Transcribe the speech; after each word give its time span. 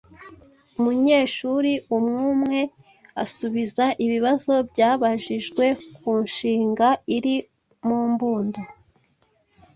Umunyeshuri 0.77 1.71
umwumwe 1.97 2.59
asubize 3.23 3.85
ibibazo 4.05 4.53
byabajijwe 4.69 5.65
ku 5.99 6.11
nshinga 6.25 6.87
iri 7.15 7.35
mu 7.87 7.99
mbundo, 8.11 8.59